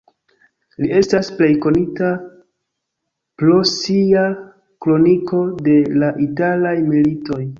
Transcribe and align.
Li 0.83 0.87
estas 0.99 1.27
plej 1.41 1.49
konita 1.65 2.07
pro 3.41 3.59
sia 3.73 4.25
kroniko 4.87 5.43
de 5.69 5.79
la 6.05 6.13
italaj 6.29 6.77
militoj. 6.91 7.43